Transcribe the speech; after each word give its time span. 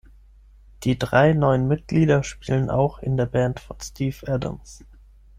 Die 0.83 0.97
drei 0.97 1.33
neuen 1.33 1.67
Mitglieder 1.67 2.23
spielen 2.23 2.71
auch 2.71 2.97
in 3.03 3.17
der 3.17 3.27
Band 3.27 3.59
von 3.59 3.77
Steve 3.79 4.17
Adams. 4.27 4.83